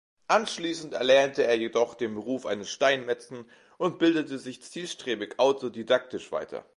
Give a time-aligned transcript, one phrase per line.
[0.27, 3.45] Anschließend erlernte er jedoch den Beruf eines Steinmetzen
[3.77, 6.65] und bildete sich zielstrebig autodidaktisch weiter.